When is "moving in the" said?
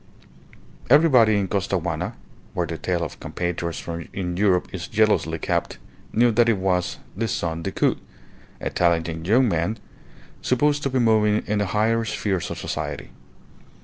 10.97-11.67